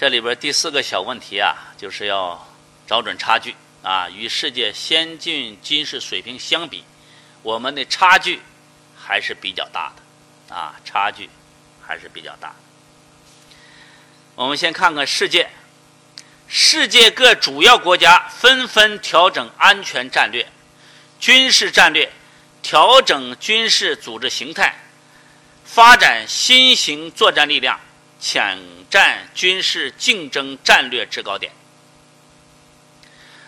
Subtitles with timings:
[0.00, 2.46] 这里边第四个小问题啊，就是要
[2.86, 6.84] 找准差距啊，与世界先进军事水平相比，
[7.42, 8.40] 我们的差距
[8.96, 11.28] 还是比较大的啊，差距
[11.84, 12.54] 还是比较大。
[14.36, 15.50] 我们先看看世界，
[16.46, 20.46] 世界各主要国家纷纷调整安全战略、
[21.18, 22.08] 军事战略，
[22.62, 24.76] 调整军事组织形态，
[25.64, 27.80] 发展新型作战力量，
[28.20, 28.58] 抢
[28.90, 31.52] 占军事竞争战略制高点。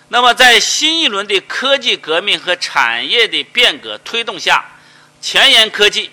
[0.08, 4.64] 那么，在新一轮的科技革命和产业的变革推动下，
[5.20, 6.10] 前沿科技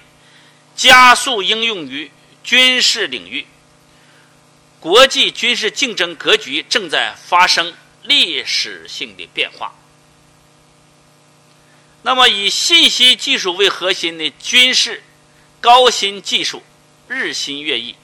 [0.75, 2.11] 加速应用于
[2.43, 3.47] 军事领域。
[4.79, 9.73] 国际军事竞争格局正在发生历史性的变化。
[12.03, 15.03] 那么，以信息技术为核心的军事
[15.59, 16.61] 高新技术
[17.07, 17.95] 日新月异，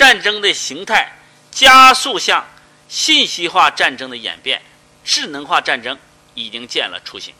[0.00, 1.12] 战争的形态
[1.50, 2.46] 加速向
[2.88, 4.62] 信息化战争的演变，
[5.04, 5.98] 智能化战争
[6.32, 7.34] 已经见了雏形。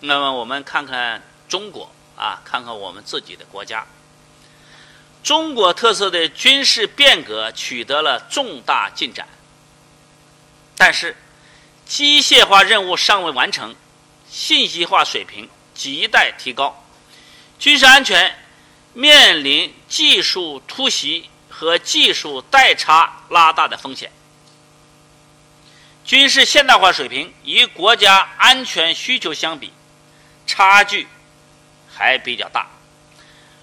[0.00, 3.86] 那么，我们看看中国啊，看看我们自己的国家。
[5.22, 9.28] 中国特色的军事变革取得了重大进展，
[10.76, 11.16] 但是
[11.86, 13.76] 机械化任务尚未完成，
[14.28, 16.84] 信息化水平亟待提高，
[17.60, 18.36] 军事安全
[18.94, 24.12] 面临技术突袭和技术代差拉大的风险。
[26.04, 29.72] 军事现代化水平与国家安全需求相比，
[30.46, 31.06] 差距
[31.90, 32.66] 还比较大。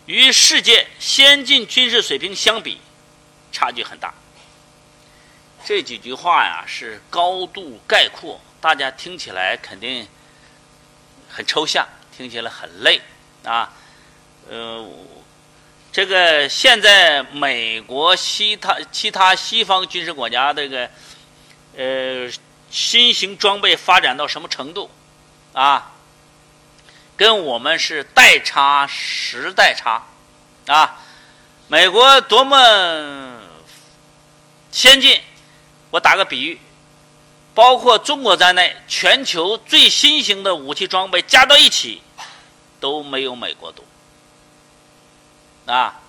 [0.06, 2.80] 与世界先进军事水平相比，
[3.52, 4.14] 差距很大。
[5.66, 10.08] 这几句话呀是高度概括，大家听起来肯定
[11.28, 13.02] 很抽象，听起来很累
[13.44, 13.74] 啊。
[14.48, 14.88] 呃，
[15.96, 20.90] 这个现在美国、其他其他西方军事国家这个
[21.78, 22.30] 呃
[22.70, 24.92] 新型装备发展到什么程度
[25.54, 25.94] 啊？
[27.16, 30.06] 跟我们是代差时代差，
[30.68, 31.02] 啊，
[31.70, 33.40] 美国多么
[34.74, 35.22] 先进！
[35.92, 36.60] 我打个比喻，
[37.54, 42.02] 包括中国在内，全球最新型的武器装备加到一起
[42.82, 43.86] 都没有美国多，
[45.66, 46.02] 啊，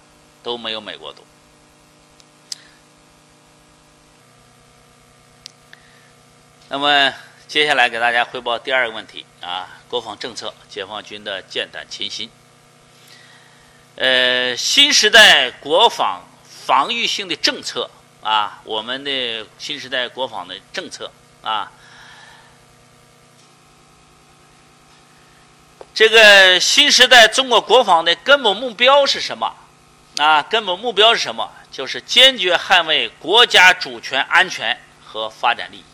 [0.43, 1.25] 都没有美国多。
[6.69, 7.12] 那么。
[7.49, 12.28] 接下来给大家汇报第二个问题啊，国防政策，解放军的剑胆齐心。
[13.95, 17.89] 呃，新时代国防防御性的政策
[18.21, 21.09] 啊，我们的新时代国防的政策
[21.41, 21.71] 啊，
[25.97, 29.57] 这个新时代中国国防的根本目标是什么？
[30.19, 31.51] 啊，根本目标是什么？
[31.73, 35.84] 就是坚决捍卫国家主权、安全和发展利益。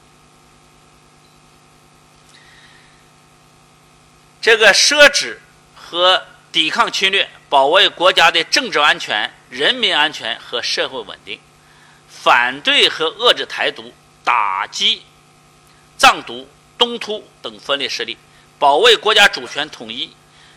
[4.41, 5.41] 这个奢止
[5.77, 11.39] 和抵抗侵略，保卫国家的政治安全、人民安全和社会稳定；
[12.09, 15.05] 反对和遏制台独、打击
[15.97, 18.19] 藏独、东突等分裂势力，
[18.63, 20.15] 保卫国家主权统一、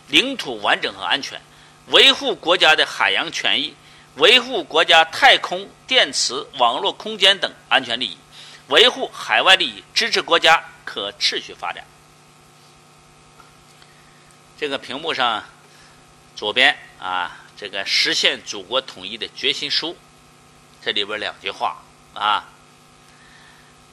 [0.10, 1.40] 领土完整和安全；
[1.88, 3.74] 维护国家的海洋权益，
[4.18, 8.18] 维护国家太空、电磁、网络空间等安全利益；
[8.68, 11.84] 维护海外利益，支持国家可持续发展。
[14.56, 15.44] 这个屏幕上
[16.36, 19.98] 左边啊，这个实现祖国统一的决心书，
[20.84, 21.78] 这里边两句话
[22.14, 22.46] 啊，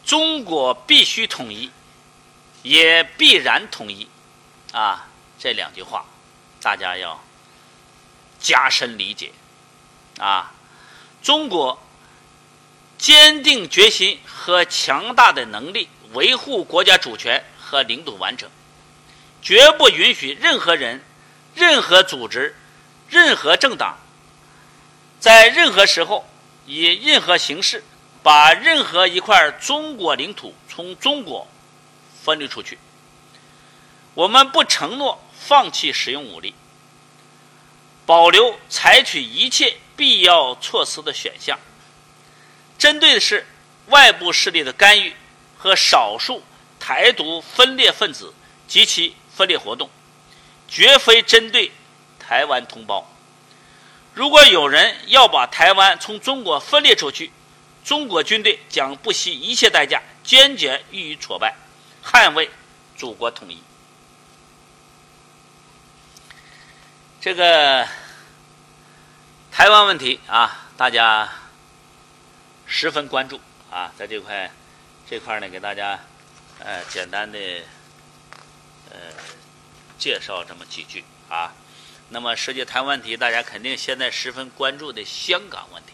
[0.04, 1.70] 中国必须统一，
[2.62, 4.08] 也必然统一
[4.72, 5.08] 啊，
[5.38, 6.04] 这两句话
[6.60, 7.22] 大家要
[8.40, 9.32] 加深理解
[10.18, 10.52] 啊，
[11.22, 11.82] 中国
[12.98, 18.48] 坚定决心和强大的能力维护国家主权和领土完整。
[19.42, 21.04] 绝不允许任何人、
[21.56, 22.56] 任何组织、
[23.08, 23.98] 任何政党，
[25.18, 26.28] 在任何时候
[26.64, 27.82] 以任何形式
[28.22, 31.48] 把任何一块中国领土从中国
[32.22, 32.78] 分离出去。
[34.14, 36.54] 我们不承诺放弃使用武力，
[38.06, 41.58] 保留采取一切必要措施的选项。
[42.78, 43.46] 针对的是
[43.86, 45.14] 外部势力的干预
[45.58, 46.42] 和少数
[46.78, 48.32] 台独分裂分子
[48.68, 49.14] 及其。
[49.34, 49.88] 分裂活动
[50.68, 51.72] 绝非针对
[52.18, 53.10] 台湾同胞。
[54.12, 57.32] 如果有人要把台湾从中国分裂出去，
[57.82, 61.56] 中国军队将不惜一切代价，坚决予以挫败，
[62.04, 62.50] 捍卫
[62.96, 63.62] 祖国统一。
[67.20, 67.86] 这个
[69.50, 71.30] 台湾问题啊，大家
[72.66, 73.40] 十分关注
[73.70, 74.50] 啊，在这块
[75.08, 76.00] 这块呢，给大家
[76.58, 77.38] 呃简单的
[78.90, 78.98] 呃
[79.98, 81.52] 介绍这么几句啊。
[82.08, 85.92] 那么涉及台湾问题，大家肯定现在十分关注的香港问题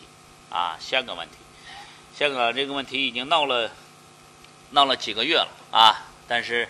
[0.50, 1.36] 啊，香港问题，
[2.18, 3.70] 香港这个问题已经闹了
[4.70, 6.68] 闹了几个月了啊，但是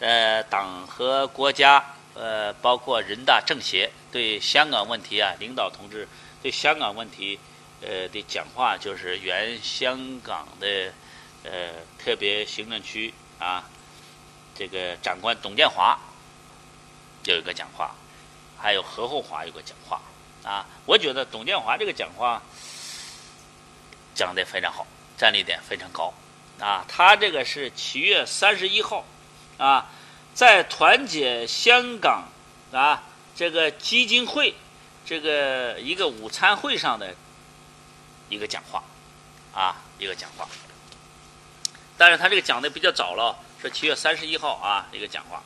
[0.00, 1.84] 呃，党和国家
[2.14, 6.08] 呃，包括人大政协对香港问题啊，领导同志。
[6.42, 7.38] 对香港问题，
[7.82, 10.90] 呃的讲话就是原香港的
[11.44, 11.50] 呃
[12.02, 13.68] 特别行政区啊，
[14.54, 15.98] 这个长官董建华
[17.24, 17.94] 有一个讲话，
[18.58, 20.00] 还有何厚华有个讲话
[20.42, 20.64] 啊。
[20.86, 22.42] 我觉得董建华这个讲话
[24.14, 24.86] 讲的非常好，
[25.18, 26.14] 站立点非常高
[26.60, 26.84] 啊。
[26.86, 29.04] 他这个是七月三十一号
[29.58, 29.90] 啊，
[30.34, 32.28] 在团结香港
[32.72, 33.02] 啊
[33.34, 34.54] 这个基金会。
[35.02, 37.12] 这个一个午餐会上的
[38.28, 38.84] 一个讲话，
[39.52, 40.46] 啊，一个讲话。
[41.98, 45.42] 但是他这个讲的比较早了，是七月三十一号啊，一个讲话。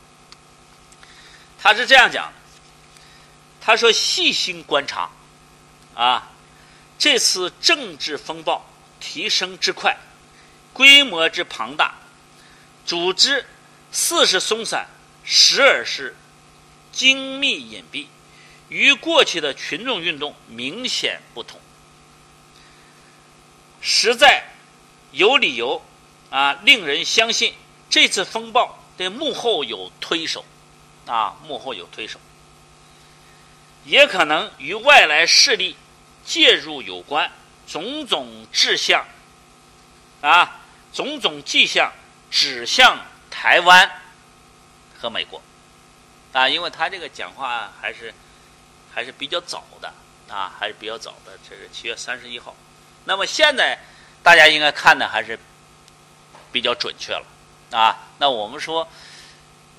[1.58, 2.32] 他是这样讲的，
[3.58, 5.08] 他说：“细心观察，
[5.94, 6.30] 啊，
[6.98, 8.66] 这次政治风暴
[9.00, 9.96] 提升之快，
[10.74, 11.94] 规模之庞大，
[12.84, 13.46] 组织
[13.90, 14.88] 似是松散，
[15.24, 16.14] 时而是
[16.92, 18.08] 精密隐蔽。”
[18.70, 21.60] 与过去的群众运动明显不同，
[23.80, 24.46] 实在
[25.12, 25.84] 有理由
[26.30, 27.54] 啊，令人相信
[27.90, 30.44] 这次风暴的幕后有推手，
[31.06, 32.18] 啊，幕后有推手，
[33.84, 35.76] 也可能与外来势力
[36.24, 37.30] 介入有关，
[37.68, 39.06] 种种迹象，
[40.22, 40.62] 啊，
[40.94, 41.92] 种种迹象
[42.30, 42.98] 指向
[43.30, 43.90] 台湾
[44.98, 45.42] 和美国，
[46.32, 48.14] 啊，因为他这个讲话还是。
[48.96, 49.92] 还是比较早的
[50.32, 52.54] 啊，还是比较早的，这是七月三十一号。
[53.06, 53.76] 那么现在
[54.22, 55.36] 大家应该看的还是
[56.52, 57.26] 比较准确了
[57.72, 57.98] 啊。
[58.18, 58.86] 那我们说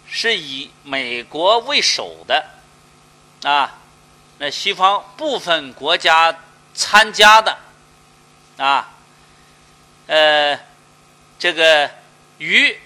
[0.06, 2.46] 是以美国为首的
[3.44, 3.78] 啊，
[4.40, 6.40] 那西方部分国家
[6.74, 7.58] 参加的
[8.58, 8.90] 啊，
[10.08, 10.60] 呃，
[11.40, 11.92] 这个
[12.38, 12.80] 与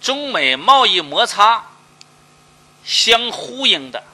[0.00, 1.66] 中美贸易摩擦
[2.84, 4.04] 相呼应的。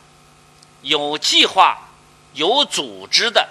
[0.80, 1.88] 有计划、
[2.34, 3.48] 有组织的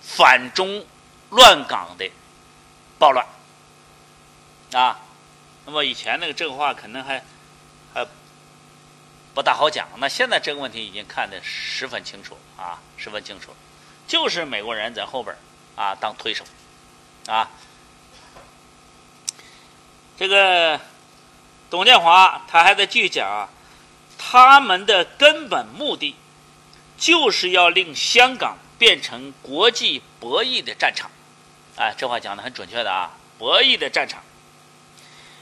[0.00, 0.86] 反中
[1.30, 2.08] 乱港的
[3.00, 3.26] 暴乱
[4.72, 5.00] 啊！
[5.66, 7.24] 那么以前那个这个话可能还
[7.92, 8.06] 还
[9.34, 13.52] 不大好讲，那现在这个问题已经看得十分清楚啊，十分清楚，
[14.06, 15.36] 就是美国人在后边
[15.74, 16.44] 啊当推手
[17.26, 17.50] 啊。
[20.18, 20.80] 这个
[21.70, 23.48] 董建华他还在继续讲啊。
[24.20, 26.16] 他们的根本目的，
[26.98, 31.08] 就是要令香港变成国际博弈的战场，
[31.76, 34.20] 哎，这话讲的很准确的啊，博弈的战场，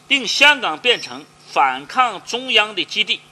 [0.09, 3.23] 令香港变成反抗中央的基地，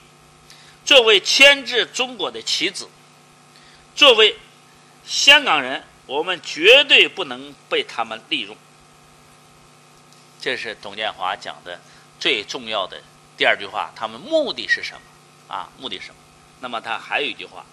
[0.83, 2.89] 作为牵制中国的棋子，
[3.95, 4.35] 作为
[5.05, 8.57] 香港人，我们绝对不能被他们利用。
[10.45, 11.81] 这是董建华讲的
[12.19, 13.01] 最重要的
[13.35, 15.01] 第二句话，他们目的是什么？
[15.55, 16.17] 啊，目的是什么？
[16.59, 17.65] 那么他还有一句话：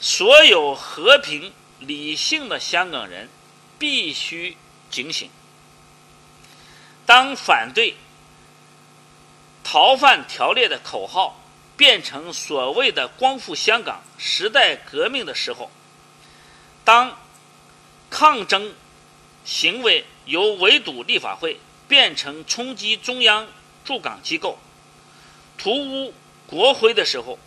[0.00, 3.28] 所有和平理性的香港人
[3.78, 4.56] 必须
[4.90, 5.30] 警醒。
[7.06, 7.94] 当反对
[9.62, 11.40] 逃犯条例的口号
[11.76, 15.70] 变成所谓的“光复香港”时代革命的时候，
[16.84, 17.16] 当
[18.10, 18.74] 抗争
[19.44, 21.58] 行为由围堵立法会
[21.88, 23.48] 变成冲击中央
[23.84, 24.58] 驻港机构、
[25.58, 26.14] 屠污。
[26.46, 27.38] 国徽的时候，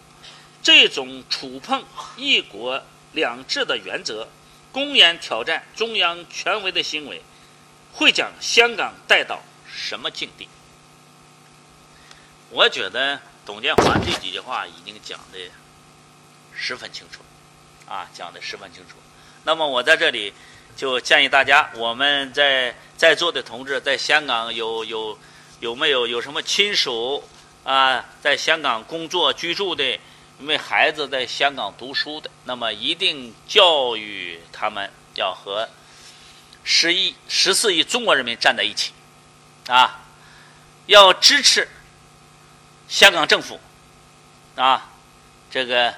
[0.61, 1.83] 这种触碰
[2.15, 4.29] 一国两制的原则、
[4.71, 7.21] 公然挑战中央权威的行为，
[7.93, 10.47] 会将香港带到什么境地？
[12.49, 15.39] 我觉得董建华这几句话已经讲的
[16.53, 17.21] 十分清楚，
[17.89, 18.95] 啊，讲的十分清楚。
[19.43, 20.33] 那么我在这里
[20.75, 25.17] 就建议大家，我们在在座的同志，在香港有有
[25.59, 27.23] 有没有有什么亲属？
[27.63, 29.83] 啊，在香港工作居住的，
[30.39, 35.69] 因为孩子在香港读书的，那么一定教育他们要和
[36.63, 38.91] 十亿、十四亿中国人民站在一起，
[39.67, 40.01] 啊，
[40.87, 41.69] 要支持
[42.89, 43.59] 香港政府，
[44.57, 44.91] 啊，
[45.49, 45.93] 这个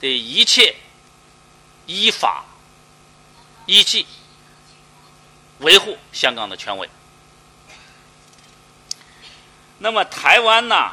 [0.00, 0.76] 的一切
[1.86, 2.44] 依法
[3.66, 4.06] 依纪
[5.60, 6.88] 维护香港的权威。
[9.78, 10.92] 那么台湾呢？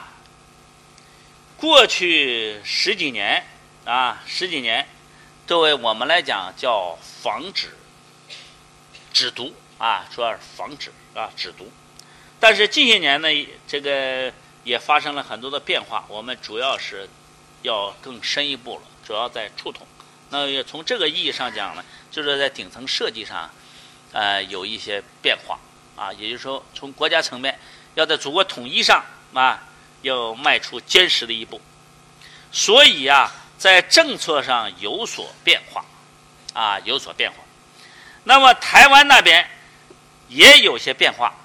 [1.58, 3.46] 过去十几年
[3.86, 4.88] 啊，十几年，
[5.48, 7.78] 作为我们来讲叫防止
[9.14, 11.72] 止毒啊，主要是防止啊止毒。
[12.40, 13.30] 但是近些年呢，
[13.66, 14.32] 这个
[14.64, 17.08] 也发生了很多的变化，我们主要是
[17.62, 19.88] 要更深一步了，主要在触统。
[20.30, 23.50] 那也从这个意义上讲呢，就是在顶层设计上，
[24.16, 25.60] 呃，有一些变化
[25.98, 27.60] 啊，也就是说，从国家层面
[27.96, 29.04] 要在祖国统一上
[29.34, 29.62] 啊，
[30.04, 31.60] 要迈出坚实的一步。
[32.50, 35.84] 所以啊，在政策上有所变化，
[36.54, 37.38] 啊，有所变化。
[38.24, 39.46] 那么台湾那边
[40.30, 41.36] 也有些变化，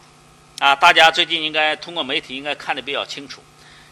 [0.60, 3.42] 啊，大家最近应该通过媒体应该看得比较清楚。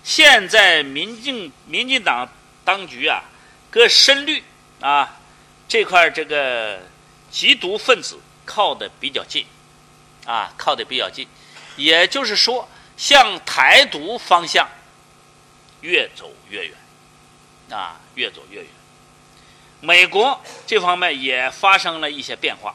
[0.05, 2.29] 现在民进民进党
[2.65, 3.25] 当局啊，
[3.73, 4.45] 跟深绿。
[4.81, 5.19] 啊，
[5.67, 6.81] 这块这个
[7.33, 9.45] 缉毒分子靠的比较近，
[10.25, 11.29] 啊，靠的比较近，
[11.77, 14.67] 也就是说，向台独方向
[15.83, 16.75] 越走越远，
[17.71, 18.71] 啊，越走越远。
[19.81, 22.75] 美国这方面也发生了一些变化。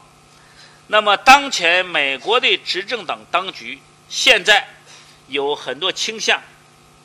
[0.86, 4.68] 那么，当前美国的执政党当局现在
[5.26, 6.40] 有很多倾向，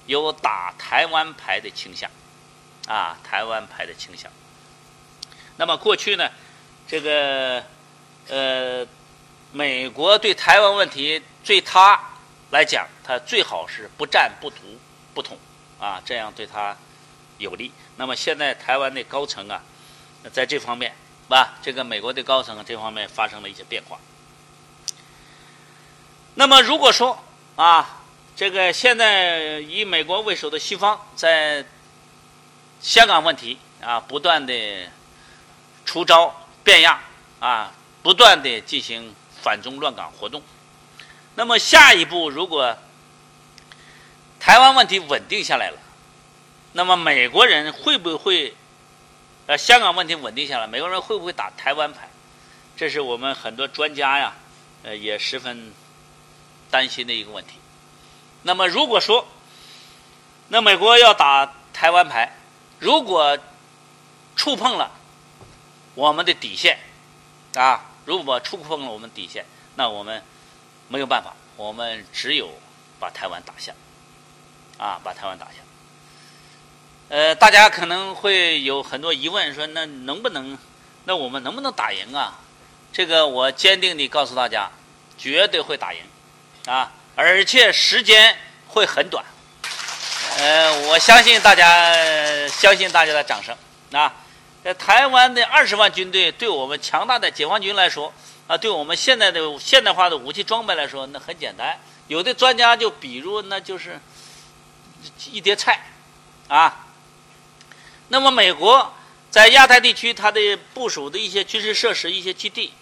[0.05, 2.09] 有打台湾牌的倾向，
[2.85, 4.31] 啊，台湾牌的倾向。
[5.57, 6.29] 那么过去呢，
[6.87, 7.63] 这个
[8.27, 8.58] 呃，
[9.51, 11.99] 美国对台湾问题对他
[12.51, 14.57] 来讲，他最好是不战不屠
[15.13, 15.37] 不统
[15.79, 16.75] 啊，这样对他
[17.37, 17.71] 有利。
[17.97, 19.61] 那么现在台湾的高层啊，
[20.31, 20.93] 在这方面，
[21.27, 23.99] 吧，这个美国的高层这方面发生了一些变化。
[26.35, 27.23] 那么如果说
[27.55, 28.01] 啊，
[28.35, 31.65] 这个现在以美国为首的西方在
[32.81, 34.53] 香港问题啊，不断的。
[35.85, 36.99] 出招变样
[37.39, 40.41] 啊，不断的进行反中乱港活动。
[41.35, 42.77] 那么下一步，如果
[44.39, 45.77] 台湾问题稳定下来了，
[46.73, 48.55] 那么美国人会不会？
[49.47, 52.09] 呃，香港问题稳定下来，美国人会不会打台湾牌？
[52.77, 54.33] 这是我们很多专家呀，
[54.83, 55.73] 呃，也十分
[56.69, 57.53] 担心的一个问题。
[58.43, 59.27] 那么如果说，
[60.49, 62.35] 那美国要打台湾牌，
[62.77, 63.37] 如果
[64.35, 64.91] 触碰了。
[65.95, 66.79] 我们的底线，
[67.55, 70.23] 啊，如果触碰了我们底线，那我们
[70.87, 72.49] 没有办法，我们只有
[72.99, 73.71] 把台湾打下，
[74.79, 75.57] 啊，把台湾打下。
[77.09, 80.57] 呃，大家可能会有很多疑问，说那能不能，
[81.05, 82.39] 那我们能不能打赢啊？
[82.91, 84.71] 这个我坚定地告诉大家，
[85.15, 85.99] 绝对会打赢，
[86.65, 88.35] 啊，而且时间
[88.69, 89.23] 会很短。
[90.39, 91.93] 呃，我相信大家，
[92.47, 93.55] 相信大家的掌声，
[93.91, 94.11] 啊。
[94.61, 98.13] 在台湾的二十万军队，对我们强大的解放军来说，
[98.45, 101.79] 啊，对我们现在的现代化的武器装备来说，那很简单。
[102.07, 103.99] 有的专家就比如，那就是
[105.31, 105.85] 一碟菜，
[106.49, 106.87] 啊。
[108.09, 108.93] 那么美国
[109.29, 112.73] 在亚太地区，它的部署的一些军事设施、一些基地，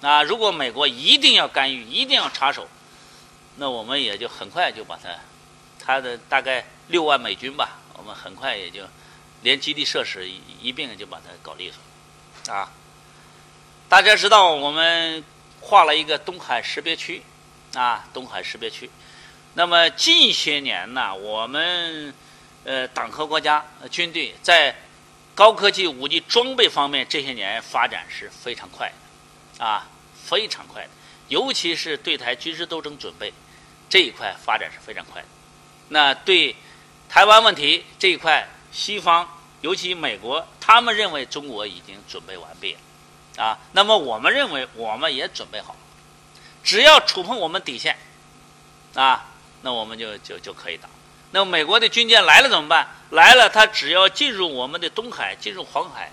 [0.00, 2.66] 啊，如果美国一定要干预、一定要插手，
[3.56, 5.10] 那我们也就很快就把它，
[5.84, 8.80] 它的大概六万美军吧，我们很快也就。
[9.46, 12.68] 连基地设施一一并就把它搞利索，啊！
[13.88, 15.22] 大家知道我们
[15.60, 17.22] 划了一个东海识别区，
[17.74, 18.90] 啊，东海识别区。
[19.54, 22.12] 那么近些年呢，我们
[22.64, 24.74] 呃党和国家军队在
[25.36, 28.92] 高科技武器装备方面这些年发展是非常快
[29.56, 29.86] 的，啊，
[30.24, 30.90] 非常快的。
[31.28, 33.32] 尤其是对台军事斗争准备
[33.88, 35.28] 这一块发展是非常快的。
[35.90, 36.56] 那对
[37.08, 39.34] 台湾问题这一块，西方。
[39.62, 45.78] 尤其美国，他们认为中国已经准备完毕了，啊，那么我们认为我们也准备好了，
[46.62, 47.96] 只要触碰我们底线，
[48.94, 49.26] 啊，
[49.62, 50.88] 那我们就就就可以打。
[51.32, 52.88] 那美国的军舰来了怎么办？
[53.10, 56.10] 来了，他只要进入我们的东海，进入黄海，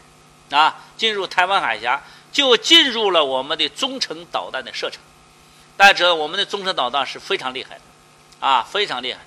[0.49, 4.99] 啊，进入台湾海峡，就进入了我们的中程导弹的射程。
[5.77, 7.81] 大家知道，我们的中程导弹是非常厉害的，
[8.39, 9.19] 啊，非常厉害，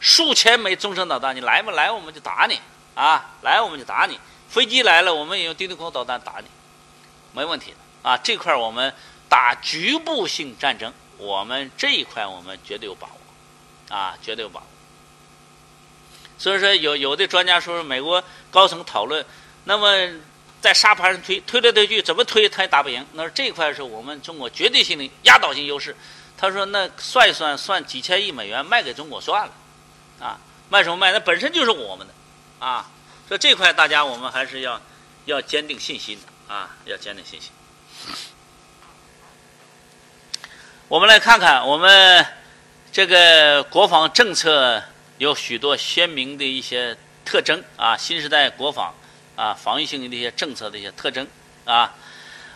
[0.00, 2.58] 数千枚中程导弹，你来不来，我们就打你。
[2.94, 4.18] 啊，来我们就打你，
[4.48, 6.46] 飞机来了我们也用地对空导弹打你，
[7.32, 8.16] 没问题的啊。
[8.18, 8.92] 这块我们
[9.28, 14.66] 打局部性战争，我们这一块我们绝对有把握，啊，绝对有把握。
[16.36, 19.24] 所以说有有的专家说美国高层讨论，
[19.64, 20.20] 那么
[20.60, 23.06] 在沙盘上推推来推去，怎么推他也打不赢。
[23.12, 25.96] 那这一块是我们中国绝对性的压倒性优势。
[26.36, 29.52] 他说那算一算，算几千亿美元卖给中国算了，
[30.20, 31.12] 啊，卖什么卖？
[31.12, 32.12] 那本身就是我们的。
[32.62, 32.86] 啊，
[33.28, 34.80] 说这块大家我们还是要
[35.24, 37.50] 要坚定信心的啊，要坚定信心。
[40.86, 42.24] 我们来看看我们
[42.92, 44.80] 这个国防政策
[45.18, 48.94] 有许多鲜明的一些特征啊，新时代国防
[49.34, 51.26] 啊，防御性的一些政策的一些特征
[51.64, 51.92] 啊。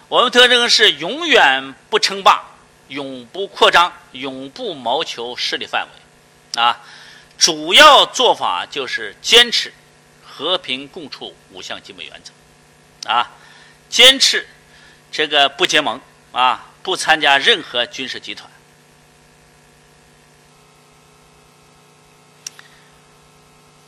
[0.08, 2.44] 我们特征是永远不称霸，
[2.86, 6.80] 永不扩张，永不谋求势力范围啊。
[7.36, 9.74] 主要做法就是坚持
[10.36, 13.30] 和平共处五项基本原则啊，
[13.88, 14.46] 坚持
[15.10, 15.98] 这个不结盟
[16.32, 18.50] 啊，不参加任何军事集团。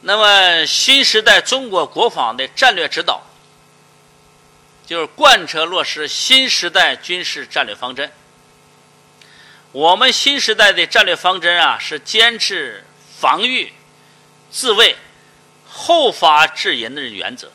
[0.00, 3.20] 那么，新时代中国国防的战略指导，
[4.86, 8.10] 就是贯彻落实新时代军事战略方针。
[9.72, 12.82] 我们新时代的战略方针啊，是坚持
[13.18, 13.70] 防御、
[14.50, 14.96] 自卫、
[15.78, 17.52] 后发制人的原则，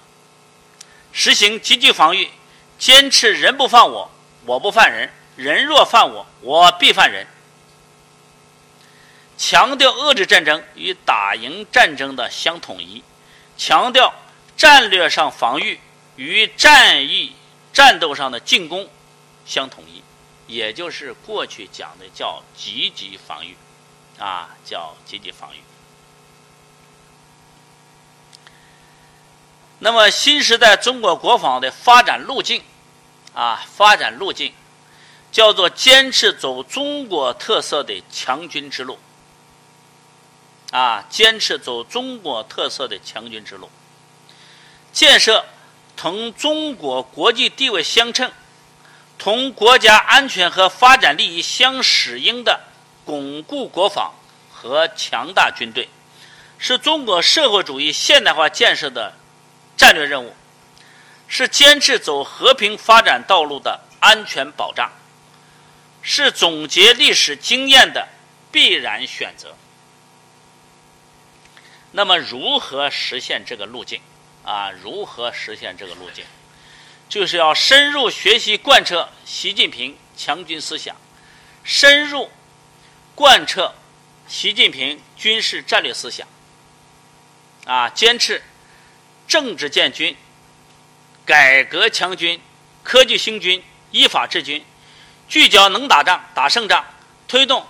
[1.11, 2.29] 实行积极防御，
[2.79, 4.09] 坚持人不犯我，
[4.45, 7.27] 我不犯人；人若犯我，我必犯人。
[9.37, 13.03] 强调遏制战争与打赢战争的相统一，
[13.57, 14.13] 强调
[14.55, 15.81] 战略上防御
[16.15, 17.35] 与战役
[17.73, 18.87] 战斗上的进攻
[19.45, 20.01] 相统一，
[20.47, 23.57] 也就是过去讲的叫积极防御，
[24.17, 25.59] 啊，叫积极防御。
[29.83, 32.63] 那么新时代中国国防的发展路径，
[33.33, 34.53] 啊，发展路径
[35.29, 38.97] 叫做坚持走中国特色的强军之路。
[40.71, 43.69] 啊，坚持走中国特色的强军之路，
[44.93, 45.45] 建设
[45.97, 48.31] 同中国国际地位相称、
[49.17, 52.61] 同国家安全和发展利益相适应的
[53.03, 54.13] 巩固国防
[54.49, 55.89] 和强大军队，
[56.57, 59.13] 是中国社会主义现代化建设的
[59.75, 60.35] 战略任务，
[61.27, 64.91] 是坚持走和平发展道路的安全保障，
[66.01, 68.07] 是总结历史经验的
[68.51, 69.55] 必然选择。
[71.91, 74.01] 那么，如何实现这个路径？
[74.43, 76.25] 啊，如何实现这个路径？
[77.07, 80.95] 就是要深入学习贯彻习近平强军思想，
[81.63, 82.31] 深入
[83.13, 83.75] 贯彻
[84.27, 86.27] 习近平军事战略思想。
[87.65, 88.41] 啊，坚持
[89.27, 90.15] 政治建军、
[91.25, 92.39] 改革强军、
[92.83, 94.65] 科技兴军、依法治军，
[95.27, 96.85] 聚焦能打仗、打胜仗，
[97.27, 97.65] 推动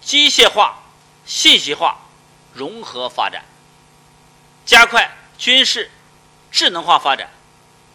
[0.00, 0.82] 机械化、
[1.24, 2.00] 信息化。
[2.56, 3.44] 融合发展，
[4.64, 5.90] 加快军事
[6.52, 7.28] 智能化发展，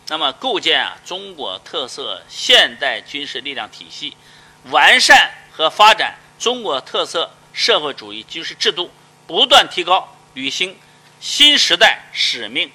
[0.09, 4.17] 那么构建啊中国特色现代军事力量体系，
[4.65, 8.91] 完善和发展中国特色社会主义军事制度，
[9.25, 10.77] 不断提高履行
[11.19, 12.71] 新时代使命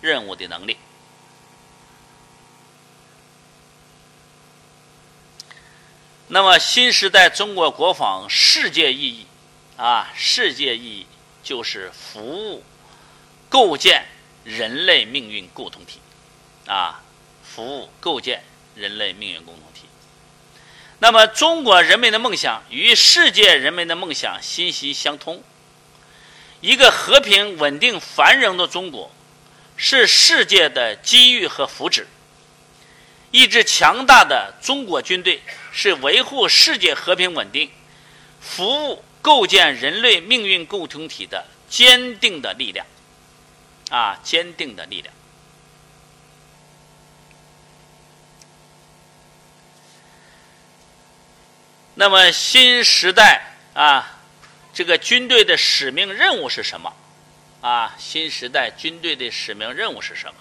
[0.00, 0.76] 任务的能力。
[6.28, 9.26] 那么新时代中国国防世界意义
[9.76, 11.06] 啊，世界意义。
[11.42, 12.62] 就是服务、
[13.48, 14.04] 构建
[14.44, 15.98] 人类命运共同体，
[16.66, 17.02] 啊，
[17.42, 18.44] 服务构建
[18.76, 19.86] 人类命运共同体。
[20.98, 25.42] 那么，中国人民的梦想与世界人民的梦想息息相通。
[26.60, 29.10] 一个和平、稳定、繁荣的中国，
[29.76, 32.06] 是世界的机遇和福祉。
[33.30, 35.42] 一支强大的中国军队，
[35.72, 37.70] 是维护世界和平稳定、
[38.40, 39.04] 服务。
[39.22, 42.86] 构建人类命运共同体的坚定的力量，
[43.90, 45.14] 啊，坚定的力量。
[51.96, 54.19] 那么新时代啊，
[54.72, 56.92] 这个军队的使命任务是什么？
[57.60, 60.34] 啊，新时代军队的使命任务是什么？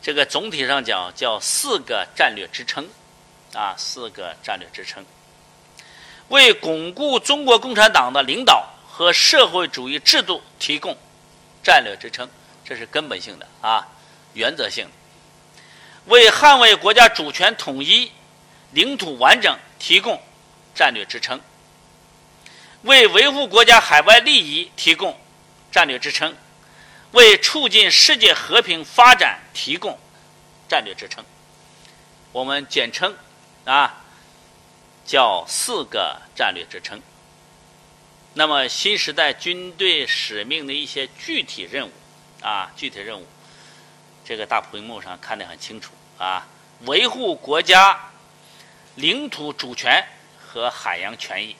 [0.00, 2.88] 这个总体上讲叫四个战略支撑，
[3.54, 5.04] 啊，四个战略支撑。
[6.28, 10.96] 为巩固中国共产党的领导和社会主义制度提供
[11.62, 12.28] 战略支撑，
[12.64, 13.86] 这是根本性的啊，
[14.32, 14.88] 原则性。
[16.06, 18.10] 为捍卫国家主权统一、
[18.70, 20.20] 领土完整提供
[20.74, 21.40] 战略支撑，
[22.82, 25.18] 为维护国家海外利益提供
[25.70, 26.34] 战略支撑，
[27.12, 29.98] 为促进世界和平发展提供
[30.68, 31.24] 战略支撑。
[32.32, 33.16] 我们简称
[33.64, 33.98] 啊。
[35.04, 37.02] 叫四个战略支撑。
[38.34, 41.92] 那么新时代军队使命的一些具体任务，
[42.40, 43.26] 啊，具体任务，
[44.24, 46.46] 这个大屏幕上看得很清楚啊，
[46.82, 48.12] 维护国家
[48.94, 50.06] 领土主权
[50.38, 51.56] 和海洋权益，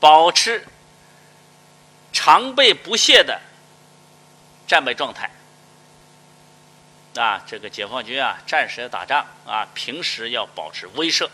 [0.00, 0.66] 保持
[2.12, 3.40] 常备不懈的
[4.66, 5.30] 战备状态。
[7.16, 11.28] 啊，这个解放军啊，战时要打仗啊，平时要保持威慑，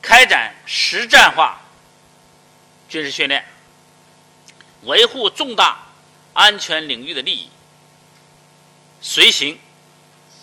[0.00, 1.60] 开展实战化
[2.88, 3.44] 军事训练，
[4.84, 5.78] 维护重大
[6.34, 7.50] 安全领域的利益，
[9.00, 9.58] 随行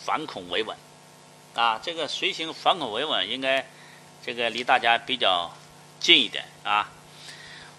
[0.03, 0.77] 反恐维稳。
[1.55, 3.65] 啊，这个随行反恐维稳应该
[4.25, 5.49] 这个离大家比较
[6.01, 6.89] 近一点啊。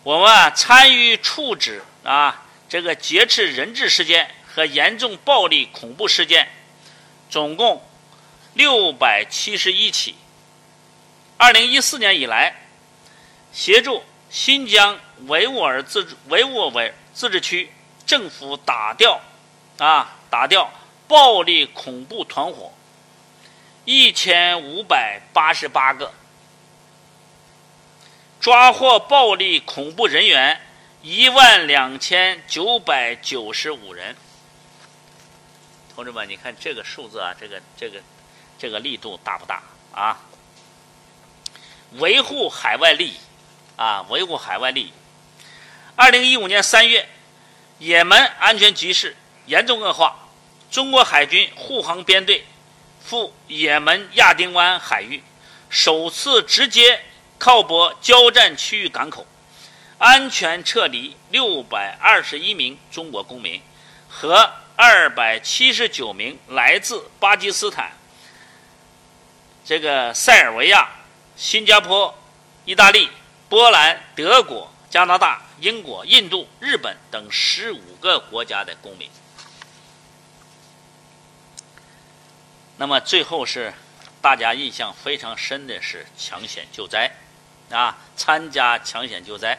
[0.03, 6.49] 我们啊参与处置啊这个劫持人质事件和严重暴力恐怖事件，
[7.29, 7.83] 总共
[8.55, 10.15] 六百七十一起。
[11.37, 12.55] 二零一四年以来，
[13.53, 17.71] 协助新疆维吾尔自治维吾尔自治区
[18.07, 19.21] 政府打掉
[19.79, 20.73] 啊打掉
[21.07, 22.73] 暴力恐怖团伙
[23.85, 26.13] 一千五百八十八个。
[28.43, 30.61] 抓获暴力恐怖人员
[31.01, 34.17] 一万两千九百九十五人，
[35.95, 38.01] 同志们，你看这个数字啊，这个这个
[38.59, 40.19] 这个力度大不大啊？
[41.93, 43.17] 维护海外利益
[43.77, 44.93] 啊，维护海外利益。
[45.95, 47.09] 二零一五年三月，
[47.79, 50.17] 也门安全局势严重恶化，
[50.69, 52.45] 中国海军护航编队
[53.05, 55.23] 赴也门亚丁湾海域，
[55.71, 57.05] 首次直接。
[57.43, 59.27] 靠泊交战区域港口，
[59.99, 63.61] 安全撤离六百二十一名中国公民
[64.09, 67.91] 和二百七十九名来自巴基斯坦、
[69.65, 70.89] 这个塞尔维亚、
[71.37, 72.17] 新加坡、
[72.65, 73.11] 意大利、
[73.49, 79.11] 波兰、德国、加拿大、英国、印度、日本等十五个国家的公民。
[82.77, 83.75] 那么最后是
[84.21, 87.11] 大家印象非常深的是抢险救灾。
[87.71, 89.59] 啊，参加抢险救灾。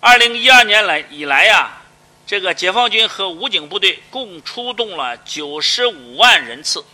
[0.00, 1.82] 二零一二年来以来呀，
[2.26, 6.84] 这个解放军和武警部队共出动了九十五万人次，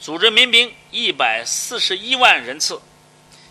[0.00, 2.80] 组织民兵一百四十一万人次，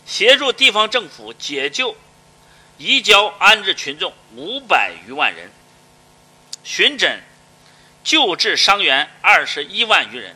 [0.06, 1.96] 协助地方政府解救、
[2.78, 5.50] 移交安置群众五百余万人，
[6.64, 7.22] 巡诊、
[8.04, 10.36] 救治伤员二十一万余人，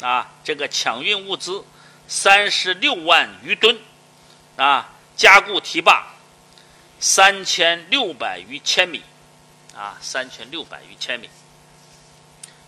[0.00, 1.64] 啊，这个抢运物资
[2.08, 3.78] 三十六万余吨。
[4.58, 6.04] 啊，加固堤坝
[6.98, 9.00] 三千六百余千米，
[9.72, 11.30] 啊，三千六百余千米，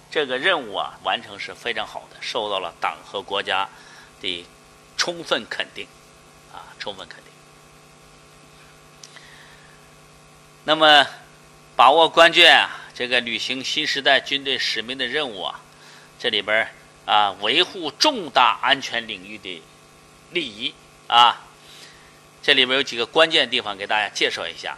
[0.08, 3.68] 这个任务啊完成是非常好的，受到了党和国家
[4.20, 4.46] 的
[4.96, 5.84] 充分肯定，
[6.52, 7.32] 啊，充分肯定。
[10.62, 11.04] 那么，
[11.74, 15.60] 把握关键啊，这个履行新时代军队使命的任务啊，
[16.20, 16.72] 这里边
[17.04, 19.60] 啊，维护重大安全领域的
[20.30, 20.72] 利益
[21.08, 21.46] 啊。
[22.42, 24.76] 这里面有几个关键地方给大家介绍一下。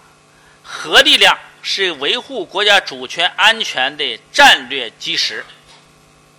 [0.63, 5.45] 核力量是维护国家主权安全的战略基石，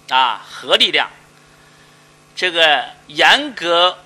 [0.09, 1.09] 啊，核力量，
[2.35, 3.99] 这个严格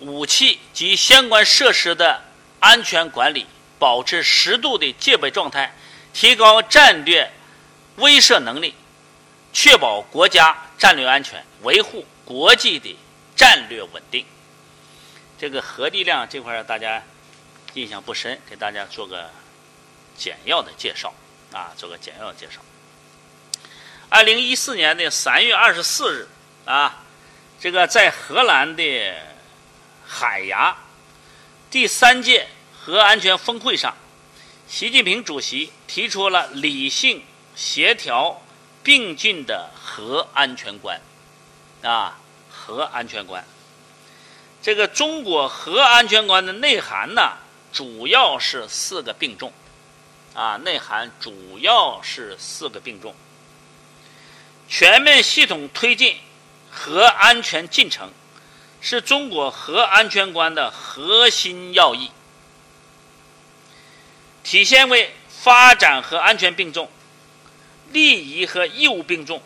[0.00, 2.22] 武器及相关设施的
[2.60, 3.46] 安全管理，
[3.78, 5.74] 保持适度的戒备状态，
[6.12, 7.30] 提高战略
[7.96, 8.74] 威慑能力，
[9.52, 12.96] 确保国家战略安全，维护国际的
[13.34, 14.26] 战略稳定。
[15.42, 17.02] 这个核力量这块大家
[17.74, 19.28] 印象不深，给大家做个
[20.16, 21.12] 简要的介绍
[21.52, 22.60] 啊，做个简要的介绍。
[24.08, 26.28] 二零一四年的三月二十四日
[26.64, 27.02] 啊，
[27.58, 29.16] 这个在荷兰的
[30.06, 30.76] 海牙
[31.72, 33.96] 第三届核安全峰会上，
[34.68, 37.24] 习近平主席提出了理性、
[37.56, 38.40] 协调、
[38.84, 41.00] 并进的核安全观
[41.82, 43.44] 啊，核安全观。
[44.62, 47.32] 这个中国核安全观的内涵呢，
[47.72, 49.52] 主要是四个并重，
[50.34, 53.12] 啊，内涵主要是四个并重。
[54.68, 56.16] 全面系统推进
[56.70, 58.12] 核安全进程，
[58.80, 62.12] 是中国核安全观的核心要义，
[64.44, 66.88] 体现为发展和安全并重，
[67.90, 69.42] 利益和义务并重，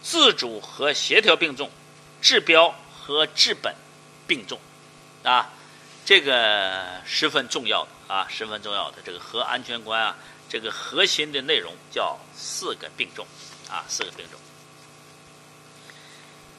[0.00, 1.68] 自主和协调并重，
[2.22, 3.74] 治标和治本。
[4.30, 4.60] 并重，
[5.24, 5.50] 啊，
[6.04, 10.16] 这个十分重要的啊，十分重要的这个核安全观啊，
[10.48, 13.26] 这个核心的内容叫四个并重，
[13.68, 14.38] 啊，四个并重。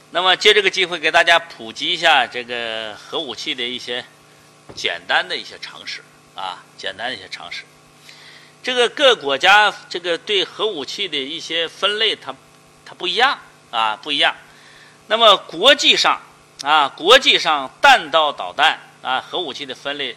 [0.10, 4.04] 那么借这个机会给大家普及一下这个核武器的一些
[4.76, 6.04] 简单的一些常识
[6.36, 7.64] 啊，简单的一些常识。
[8.62, 12.36] 这个各国家这个对核武器的一些分类，它
[12.86, 13.40] 它不一样
[13.72, 14.36] 啊，不一样。
[15.08, 16.22] 那么国际上。
[16.64, 20.16] 啊，国际上弹道导弹啊，核武器的分类，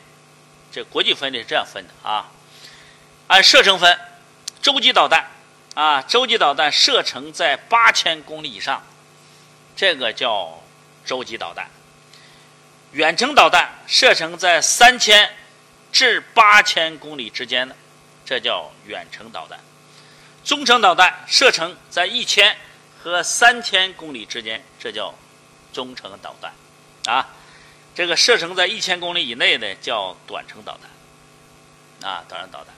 [0.71, 2.31] 这国际分类是这样分的啊，
[3.29, 3.99] 按射程分，
[4.61, 5.27] 洲际导弹
[5.75, 8.83] 啊，洲际导弹射程在八千公里以上，
[9.75, 10.63] 这个叫
[11.07, 11.67] 洲际导弹；
[12.93, 15.35] 远程导弹射程在三千
[15.91, 17.75] 至八千公里之间的，
[18.27, 19.59] 这叫远程导弹。
[20.45, 22.55] 中程导弹射程在一千
[23.03, 25.15] 和三千公里之间，这叫
[25.75, 26.53] 中程导弹，
[27.15, 27.29] 啊，
[27.95, 30.79] 这个射程在一千公里以内的叫短程导
[32.01, 32.69] 弹，啊，短程导弹。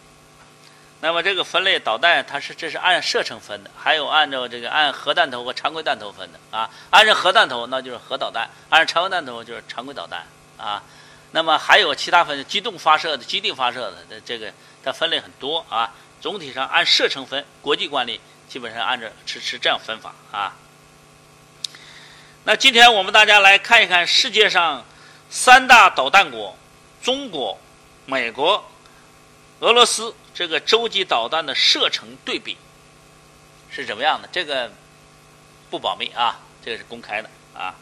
[1.03, 6.71] 那么这个分类导弹，它是这是按射程分的，还有按照这个按核弹头和常规弹头分的啊。
[6.91, 10.25] 按照核弹头那就是核导弹，按照常规弹头就是常规导弹
[10.57, 10.83] 啊。
[11.33, 14.51] 那么还有其他分机动发射的、基地发射的，这这个
[14.83, 15.93] 它分类很多啊。
[16.19, 20.57] 总体上按射程分，国际惯例基本上按照是是这样分法啊。
[22.49, 24.85] 那今天我们大家来看一看世界上
[25.29, 26.57] 三大导弹国：
[27.03, 27.59] 中国、
[28.05, 28.65] 美国、
[29.59, 30.15] 俄罗斯。
[30.33, 32.57] 这个洲际导弹的射程对比
[33.69, 34.29] 是怎么样的？
[34.31, 34.71] 这个
[35.71, 37.75] 不保密啊，这个是公开的啊。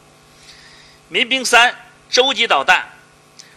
[1.09, 2.89] 民兵三洲际导弹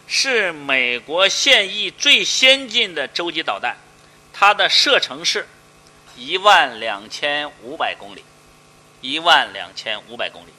[0.05, 3.77] 是美国现役最先进的洲际导弹，
[4.31, 5.47] 它的射程是
[6.15, 8.23] 一万两千五百公里，
[9.01, 10.49] 一万两千五百公里。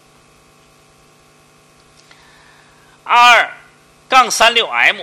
[3.05, 3.53] 二
[4.09, 5.01] 杠三六 M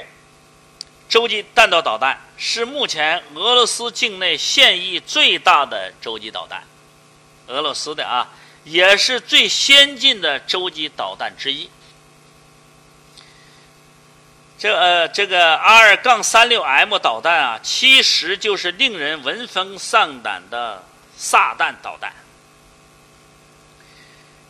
[1.10, 2.22] 洲际弹道导弹。
[2.40, 6.62] 是目前俄罗斯境内现役最大的洲际导弹，
[7.48, 8.30] 俄罗斯的啊，
[8.64, 11.68] 也是最先进的洲际导弹之一。
[14.60, 20.84] 这呃，这个 R 杠三六 M 导弹啊，其实就是令人闻风丧胆的
[21.18, 22.14] 撒旦导弹。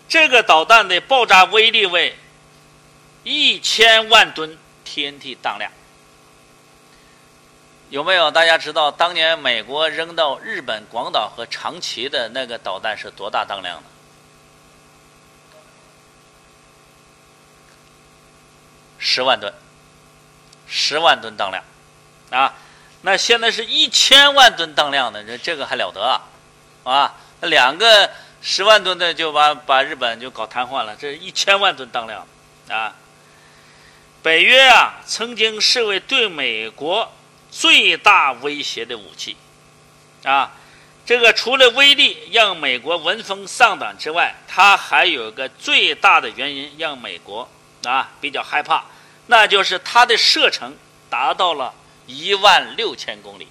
[0.10, 2.18] 这个导弹的爆炸威力为
[3.28, 5.70] 一千万吨 TNT 当量。
[7.90, 13.84] 有没有大家知道当年美国扔到日本广岛和长崎的那个导弹是多大当量的？
[18.98, 19.54] 十万吨，
[20.66, 21.64] 十万吨当量，
[22.32, 22.54] 啊，
[23.02, 26.22] 那现在是一千万吨当量的，这这个还了得啊？
[26.84, 28.10] 啊，那两个
[28.42, 32.26] 十万吨的就把把日本就搞瘫痪了，这一千万吨当量
[32.70, 32.96] 啊！
[34.28, 37.14] 北约啊，曾经视为对美国。
[37.50, 39.38] 最大威胁的武器，
[40.24, 40.52] 啊，
[41.06, 47.50] 这个除了威力让美国闻风丧胆之外，它还有个最大的原因让美国
[47.86, 48.84] 啊比较害怕，
[49.28, 50.76] 那就是它的射程
[51.10, 51.74] 达到了
[52.06, 53.48] 一万六千公里，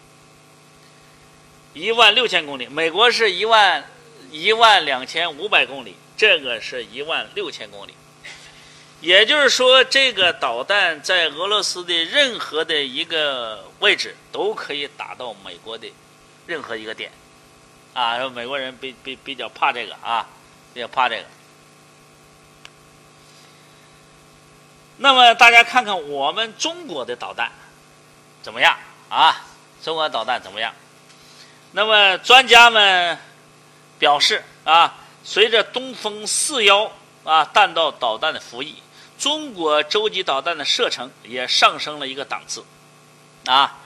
[1.72, 3.82] 一万六千公里，美国是一万
[4.30, 7.94] 一万两千五百公里，这个是一万六千公里。
[9.06, 15.86] 也就是说，这个导弹在俄罗斯的任何的一个位置都可以打到美国的
[16.44, 17.12] 任何一个点，
[17.94, 20.26] 啊，美国人比比比较怕这个啊，
[20.74, 21.24] 比较怕这个。
[24.96, 27.52] 那么大家看看我们中国的导弹
[28.42, 28.76] 怎么样
[29.08, 29.46] 啊？
[29.84, 30.74] 中国导弹怎么样？
[31.70, 33.16] 那么专家们
[34.00, 36.90] 表示啊，随着东风四幺
[37.22, 38.82] 啊弹道导弹的服役。
[39.18, 42.64] 中国洲际导弹的射程也上升了一个档次，
[43.46, 43.78] 啊，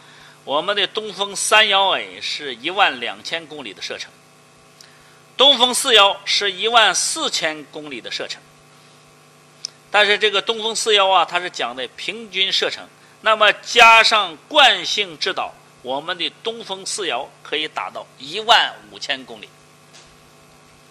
[0.44, 4.10] 我们的东风三幺 A 是一万两千公里的射程，
[5.36, 8.40] 东风四幺是一万四千公里的射程，
[9.90, 12.88] 但是这个东风四幺啊，它是讲的平均射程，
[13.20, 19.48] 那么加上惯性制导，我们的东风四幺可以达到一万五千公里。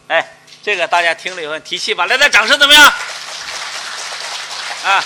[0.07, 2.93] 哎，这个大家听了以后提气吧，来，点，掌声怎么样？
[4.81, 5.03] 啊，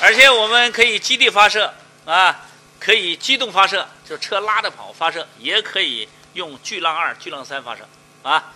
[0.00, 1.74] 而且我们可以基地发射
[2.06, 2.40] 啊，
[2.80, 7.86] 可以机动发射，就车拉着跑发射，也可以用巨浪二、巨浪三发射
[8.22, 8.52] 啊，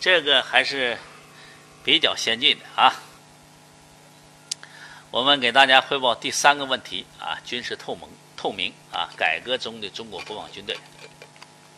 [0.00, 0.98] 这个还是
[1.84, 2.94] 比较先进的啊。
[5.10, 10.74] 我们给大家汇报第三个问题啊，军事透明透明啊，改革中的中国国防军队。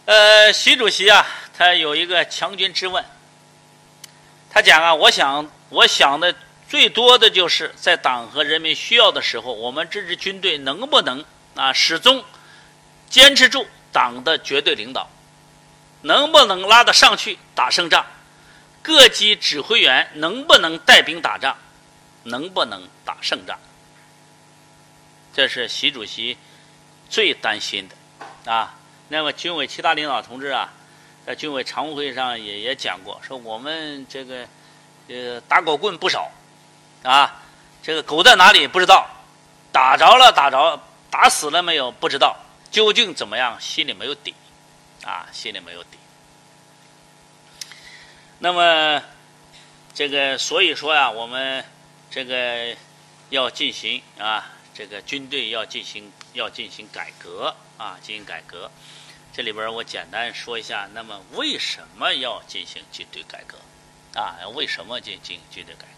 [0.05, 1.27] 呃，习主席啊，
[1.59, 3.05] 他有一个强军之问，
[4.49, 6.33] 他讲啊，我想，我想的。
[6.75, 12.25] 最多的就是在党和人民需要的时候，我们这支军队能不能啊始终
[13.09, 15.09] 坚持住党的绝对领导，
[16.03, 18.05] 能不能拉得上去打胜仗？
[18.83, 21.57] 各级指挥员能不能带兵打仗？
[22.25, 23.57] 能不能打胜仗？
[25.33, 26.37] 这是习主席
[27.09, 27.89] 最担心
[28.45, 28.75] 的啊。
[29.11, 30.73] 那么军委其他领导同志啊，
[31.25, 34.45] 在军委常务会上也也讲过，说我们这个
[35.07, 36.33] 呃打狗棍不少。
[37.05, 37.43] 啊，
[37.83, 39.07] 这个狗在哪里不知道，
[39.71, 42.37] 打着了打着，打死了没有不知道，
[42.71, 44.35] 究竟怎么样心里没有底，
[45.05, 45.99] 啊，心里没有底。
[48.39, 49.03] 那么，
[49.95, 51.63] 这个所以说呀，我们
[52.11, 52.75] 这个
[53.29, 58.71] 要进行啊这个军队要进行要进行改革啊，进行改革。
[59.33, 63.59] 这里边我简单说一下，那么为什么要进行军队改革？
[64.19, 65.94] 啊，为什么进进军队改革？